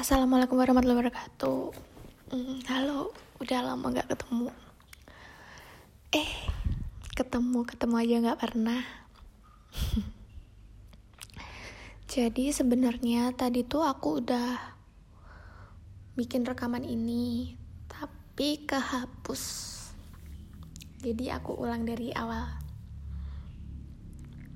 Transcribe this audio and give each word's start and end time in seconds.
Assalamualaikum 0.00 0.56
warahmatullahi 0.56 1.12
wabarakatuh. 1.12 1.76
Hmm, 2.32 2.64
halo, 2.72 3.12
udah 3.36 3.60
lama 3.60 3.92
gak 3.92 4.08
ketemu. 4.08 4.48
Eh, 6.16 6.32
ketemu 7.12 7.68
ketemu 7.68 7.94
aja 8.00 8.14
gak 8.32 8.40
pernah. 8.40 8.80
Jadi 12.16 12.48
sebenarnya 12.48 13.36
tadi 13.36 13.60
tuh 13.60 13.84
aku 13.84 14.24
udah 14.24 14.56
bikin 16.16 16.48
rekaman 16.48 16.88
ini, 16.88 17.60
tapi 17.84 18.64
kehapus. 18.64 19.44
Jadi 21.04 21.28
aku 21.28 21.60
ulang 21.60 21.84
dari 21.84 22.08
awal. 22.16 22.48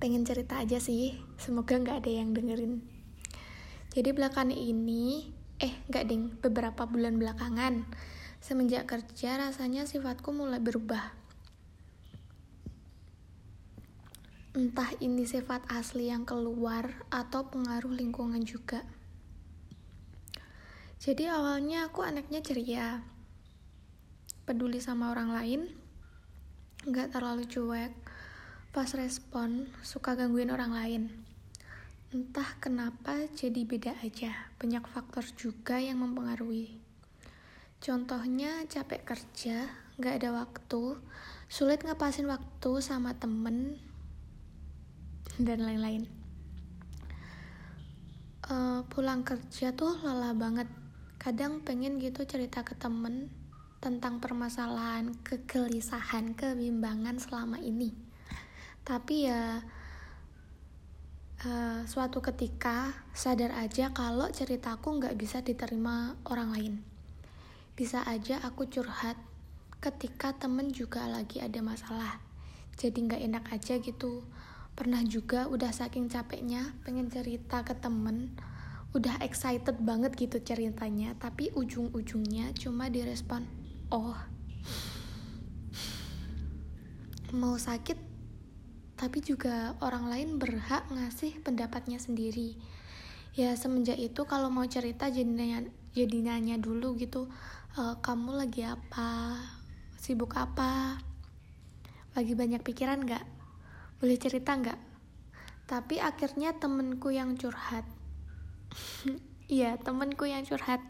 Pengen 0.00 0.24
cerita 0.24 0.64
aja 0.64 0.80
sih, 0.80 1.20
semoga 1.36 1.76
nggak 1.76 2.00
ada 2.00 2.12
yang 2.16 2.32
dengerin. 2.32 2.93
Jadi 3.94 4.10
belakangan 4.10 4.50
ini, 4.50 5.30
eh 5.62 5.70
nggak 5.86 6.04
ding, 6.10 6.34
beberapa 6.42 6.82
bulan 6.82 7.14
belakangan, 7.14 7.86
semenjak 8.42 8.90
kerja 8.90 9.38
rasanya 9.38 9.86
sifatku 9.86 10.34
mulai 10.34 10.58
berubah. 10.58 11.14
Entah 14.58 14.90
ini 14.98 15.22
sifat 15.22 15.70
asli 15.70 16.10
yang 16.10 16.26
keluar 16.26 17.06
atau 17.06 17.46
pengaruh 17.46 17.94
lingkungan 17.94 18.42
juga. 18.42 18.82
Jadi 20.98 21.30
awalnya 21.30 21.86
aku 21.86 22.02
anaknya 22.02 22.42
ceria, 22.42 22.98
peduli 24.42 24.82
sama 24.82 25.14
orang 25.14 25.30
lain, 25.30 25.60
nggak 26.90 27.14
terlalu 27.14 27.46
cuek, 27.46 27.94
pas 28.74 28.90
respon 28.98 29.70
suka 29.86 30.18
gangguin 30.18 30.50
orang 30.50 30.74
lain 30.74 31.33
Entah 32.14 32.46
kenapa 32.62 33.26
jadi 33.34 33.66
beda 33.66 33.98
aja, 33.98 34.30
banyak 34.62 34.86
faktor 34.86 35.26
juga 35.34 35.82
yang 35.82 35.98
mempengaruhi. 35.98 36.78
Contohnya 37.82 38.62
capek 38.70 39.02
kerja, 39.02 39.66
gak 39.98 40.22
ada 40.22 40.30
waktu, 40.30 40.94
sulit 41.50 41.82
ngepasin 41.82 42.30
waktu 42.30 42.70
sama 42.78 43.18
temen, 43.18 43.82
dan 45.42 45.66
lain-lain. 45.66 46.06
Uh, 48.46 48.86
pulang 48.94 49.26
kerja 49.26 49.74
tuh 49.74 49.98
lelah 50.06 50.38
banget, 50.38 50.70
kadang 51.18 51.66
pengen 51.66 51.98
gitu 51.98 52.22
cerita 52.22 52.62
ke 52.62 52.78
temen 52.78 53.26
tentang 53.82 54.22
permasalahan, 54.22 55.18
kegelisahan, 55.26 56.38
kebimbangan 56.38 57.18
selama 57.18 57.58
ini. 57.58 57.90
Tapi 58.86 59.26
ya 59.26 59.66
uh, 61.44 61.80
suatu 61.84 62.24
ketika 62.24 62.92
sadar 63.12 63.52
aja 63.60 63.92
kalau 63.92 64.28
ceritaku 64.32 65.00
nggak 65.00 65.16
bisa 65.16 65.44
diterima 65.44 66.16
orang 66.28 66.48
lain. 66.52 66.74
Bisa 67.76 68.04
aja 68.08 68.40
aku 68.40 68.68
curhat 68.68 69.16
ketika 69.80 70.32
temen 70.34 70.72
juga 70.72 71.04
lagi 71.06 71.44
ada 71.44 71.60
masalah. 71.60 72.20
Jadi 72.80 72.98
nggak 73.06 73.22
enak 73.22 73.44
aja 73.52 73.78
gitu. 73.78 74.24
Pernah 74.74 75.06
juga 75.06 75.46
udah 75.46 75.70
saking 75.70 76.10
capeknya 76.10 76.74
pengen 76.82 77.06
cerita 77.06 77.62
ke 77.62 77.78
temen, 77.78 78.34
udah 78.90 79.22
excited 79.22 79.78
banget 79.86 80.18
gitu 80.18 80.42
ceritanya, 80.42 81.14
tapi 81.14 81.54
ujung-ujungnya 81.54 82.50
cuma 82.58 82.90
direspon, 82.90 83.46
oh 83.94 84.18
mau 87.34 87.58
sakit 87.58 88.13
tapi 88.94 89.18
juga 89.18 89.74
orang 89.82 90.06
lain 90.06 90.28
berhak 90.38 90.86
ngasih 90.90 91.42
pendapatnya 91.42 91.98
sendiri. 91.98 92.54
Ya 93.34 93.58
semenjak 93.58 93.98
itu 93.98 94.22
kalau 94.30 94.46
mau 94.46 94.62
cerita 94.70 95.10
jadi 95.10 95.26
nanya 95.26 95.66
jadi 95.90 96.22
nanya 96.22 96.56
dulu 96.62 96.94
gitu 96.94 97.26
e, 97.74 97.98
kamu 97.98 98.38
lagi 98.38 98.62
apa? 98.62 99.34
Sibuk 99.98 100.38
apa? 100.38 101.02
Lagi 102.14 102.38
banyak 102.38 102.62
pikiran 102.62 103.02
nggak? 103.02 103.24
Boleh 103.98 104.14
cerita 104.14 104.54
nggak? 104.54 104.78
Tapi 105.66 105.98
akhirnya 105.98 106.54
temenku 106.54 107.10
yang 107.10 107.34
curhat. 107.34 107.86
Iya 109.44 109.76
temenku 109.76 110.24
yang 110.24 110.40
curhat. 110.48 110.80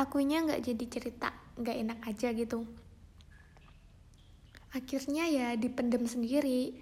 Akunya 0.00 0.40
nggak 0.40 0.64
jadi 0.64 0.84
cerita 0.88 1.28
nggak 1.60 1.76
enak 1.76 1.98
aja 2.08 2.32
gitu. 2.32 2.64
Akhirnya 4.72 5.28
ya 5.28 5.52
dipendem 5.60 6.08
sendiri 6.08 6.80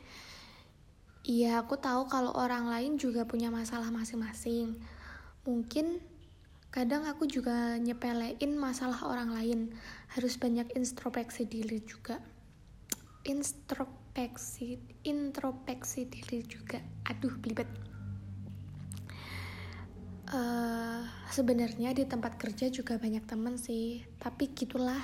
Iya, 1.30 1.62
aku 1.62 1.78
tahu 1.78 2.10
kalau 2.10 2.34
orang 2.34 2.66
lain 2.66 2.98
juga 2.98 3.22
punya 3.22 3.54
masalah 3.54 3.94
masing-masing. 3.94 4.74
Mungkin 5.46 6.02
kadang 6.74 7.06
aku 7.06 7.30
juga 7.30 7.78
nyepelein 7.78 8.58
masalah 8.58 9.06
orang 9.06 9.30
lain. 9.30 9.60
Harus 10.10 10.34
banyak 10.42 10.74
introspeksi 10.74 11.46
diri 11.46 11.86
juga. 11.86 12.18
Introspeksi, 13.22 14.82
introspeksi 15.06 16.10
diri 16.10 16.42
juga. 16.42 16.82
Aduh, 17.06 17.38
belibet. 17.38 17.70
Uh, 20.34 21.06
sebenarnya 21.30 21.94
di 21.94 22.10
tempat 22.10 22.42
kerja 22.42 22.74
juga 22.74 22.98
banyak 22.98 23.22
temen 23.30 23.54
sih, 23.54 24.02
tapi 24.18 24.50
gitulah 24.50 24.98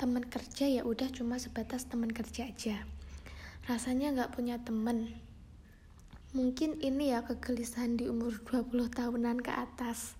teman 0.00 0.24
kerja 0.24 0.64
ya 0.64 0.88
udah 0.88 1.12
cuma 1.12 1.36
sebatas 1.36 1.84
teman 1.84 2.08
kerja 2.08 2.48
aja. 2.48 2.80
Rasanya 3.68 4.16
nggak 4.16 4.32
punya 4.32 4.56
temen, 4.60 5.28
Mungkin 6.30 6.78
ini 6.78 7.10
ya 7.10 7.26
kegelisahan 7.26 7.98
di 7.98 8.06
umur 8.06 8.38
20 8.46 8.86
tahunan 8.94 9.42
ke 9.42 9.50
atas. 9.50 10.14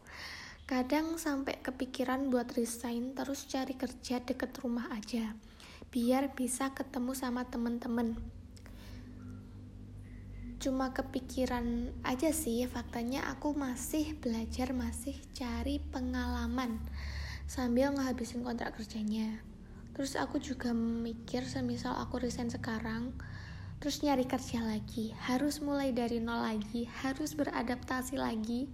Kadang 0.67 1.23
sampai 1.23 1.63
kepikiran 1.63 2.35
buat 2.35 2.51
resign 2.59 3.15
terus 3.15 3.47
cari 3.47 3.79
kerja 3.79 4.19
deket 4.19 4.51
rumah 4.59 4.91
aja. 4.91 5.39
Biar 5.95 6.35
bisa 6.35 6.75
ketemu 6.75 7.15
sama 7.15 7.47
temen-temen. 7.47 8.19
Cuma 10.59 10.91
kepikiran 10.91 11.95
aja 12.03 12.35
sih, 12.35 12.67
faktanya 12.67 13.31
aku 13.31 13.55
masih 13.55 14.19
belajar, 14.19 14.75
masih 14.75 15.15
cari 15.31 15.79
pengalaman 15.95 16.83
sambil 17.47 17.95
ngehabisin 17.95 18.43
kontrak 18.43 18.75
kerjanya. 18.75 19.39
Terus 19.95 20.19
aku 20.19 20.43
juga 20.43 20.75
mikir 20.75 21.47
semisal 21.47 21.95
aku 22.03 22.19
resign 22.19 22.51
sekarang, 22.51 23.15
terus 23.81 24.05
nyari 24.05 24.29
kerja 24.29 24.61
lagi, 24.61 25.17
harus 25.25 25.65
mulai 25.65 25.89
dari 25.97 26.21
nol 26.21 26.45
lagi, 26.45 26.85
harus 27.01 27.33
beradaptasi 27.33 28.21
lagi. 28.21 28.69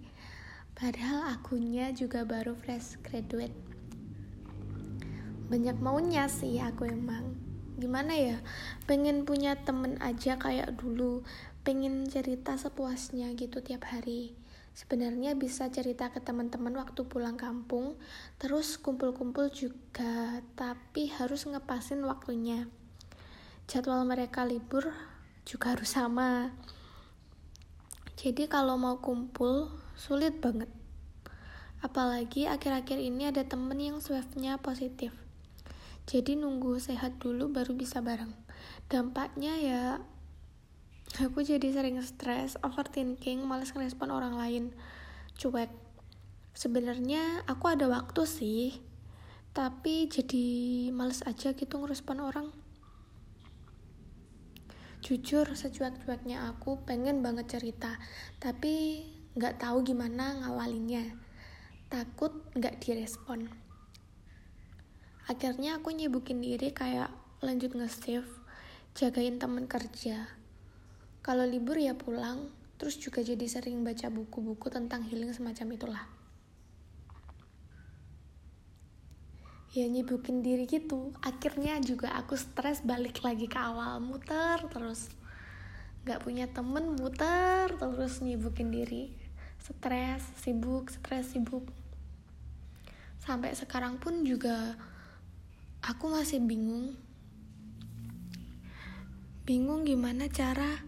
Padahal 0.75 1.31
akunya 1.31 1.95
juga 1.95 2.27
baru 2.27 2.59
fresh 2.59 2.99
graduate. 3.07 3.55
Banyak 5.47 5.79
maunya 5.79 6.27
sih 6.27 6.59
aku 6.59 6.91
emang. 6.91 7.39
Gimana 7.79 8.19
ya? 8.19 8.43
Pengen 8.91 9.23
punya 9.23 9.55
temen 9.55 9.95
aja 10.03 10.43
kayak 10.43 10.75
dulu, 10.75 11.23
pengen 11.63 12.11
cerita 12.11 12.59
sepuasnya 12.59 13.31
gitu 13.39 13.63
tiap 13.63 13.87
hari. 13.87 14.35
Sebenarnya 14.75 15.39
bisa 15.39 15.71
cerita 15.71 16.11
ke 16.11 16.19
teman-teman 16.19 16.75
waktu 16.83 17.07
pulang 17.07 17.39
kampung, 17.39 17.95
terus 18.43 18.75
kumpul-kumpul 18.75 19.55
juga, 19.55 20.43
tapi 20.59 21.09
harus 21.15 21.47
ngepasin 21.47 22.03
waktunya 22.03 22.67
jadwal 23.67 24.07
mereka 24.07 24.47
libur 24.47 24.95
juga 25.43 25.75
harus 25.75 25.91
sama. 25.91 26.55
Jadi 28.15 28.47
kalau 28.47 28.79
mau 28.79 29.03
kumpul 29.03 29.75
sulit 29.99 30.39
banget. 30.39 30.71
Apalagi 31.83 32.47
akhir-akhir 32.47 32.99
ini 33.03 33.31
ada 33.31 33.43
temen 33.43 33.77
yang 33.79 33.99
swabnya 33.99 34.59
positif. 34.63 35.11
Jadi 36.07 36.39
nunggu 36.39 36.79
sehat 36.79 37.19
dulu 37.19 37.51
baru 37.51 37.75
bisa 37.75 37.99
bareng. 37.99 38.31
Dampaknya 38.87 39.59
ya 39.59 39.83
aku 41.19 41.43
jadi 41.43 41.67
sering 41.75 41.99
stres, 42.07 42.55
overthinking, 42.63 43.43
males 43.43 43.75
ngerespon 43.75 44.15
orang 44.15 44.39
lain, 44.39 44.65
cuek. 45.35 45.71
Sebenarnya 46.55 47.43
aku 47.51 47.75
ada 47.75 47.91
waktu 47.91 48.23
sih, 48.25 48.79
tapi 49.51 50.07
jadi 50.07 50.47
males 50.95 51.27
aja 51.27 51.53
gitu 51.53 51.83
ngerespon 51.83 52.23
orang. 52.23 52.66
Jujur, 55.07 55.47
secuek-cueknya 55.55 56.51
aku 56.51 56.83
pengen 56.83 57.23
banget 57.23 57.47
cerita, 57.47 57.95
tapi 58.43 59.07
nggak 59.39 59.63
tahu 59.63 59.87
gimana 59.87 60.43
ngawalinnya. 60.43 61.15
Takut 61.87 62.43
nggak 62.59 62.83
direspon. 62.83 63.47
Akhirnya 65.31 65.79
aku 65.79 65.95
nyibukin 65.95 66.43
diri 66.43 66.75
kayak 66.75 67.15
lanjut 67.39 67.79
nge-save, 67.79 68.27
jagain 68.99 69.39
temen 69.39 69.71
kerja. 69.71 70.27
Kalau 71.23 71.47
libur 71.47 71.79
ya 71.79 71.95
pulang, 71.95 72.51
terus 72.75 72.99
juga 72.99 73.23
jadi 73.23 73.47
sering 73.47 73.87
baca 73.87 74.11
buku-buku 74.11 74.75
tentang 74.75 75.07
healing 75.07 75.31
semacam 75.31 75.67
itulah. 75.79 76.16
Ya 79.77 79.87
nyibukin 79.93 80.41
diri 80.41 80.65
gitu. 80.65 81.13
Akhirnya 81.21 81.77
juga 81.85 82.17
aku 82.17 82.33
stres 82.33 82.81
balik 82.81 83.21
lagi 83.21 83.45
ke 83.45 83.61
awal 83.61 84.01
muter 84.01 84.65
terus. 84.73 85.13
Nggak 86.09 86.25
punya 86.25 86.49
temen 86.49 86.97
muter 86.97 87.77
terus 87.77 88.25
nyibukin 88.25 88.73
diri. 88.73 89.13
Stres 89.61 90.25
sibuk 90.41 90.89
stres 90.89 91.37
sibuk. 91.37 91.69
Sampai 93.21 93.53
sekarang 93.53 94.01
pun 94.01 94.25
juga 94.25 94.81
aku 95.85 96.09
masih 96.09 96.41
bingung. 96.41 96.97
Bingung 99.45 99.85
gimana 99.85 100.33
cara 100.33 100.81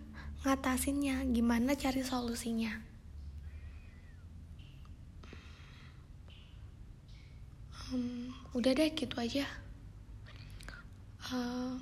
ngatasinnya 0.48 1.28
gimana 1.28 1.76
cari 1.76 2.00
solusinya 2.00 2.87
um, 7.92 8.32
udah 8.52 8.72
deh 8.74 8.90
gitu 8.92 9.16
aja. 9.16 9.44
Uh, 11.28 11.76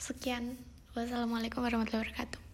sekian. 0.00 0.56
Wassalamualaikum 0.96 1.62
warahmatullahi 1.62 2.10
wabarakatuh 2.10 2.49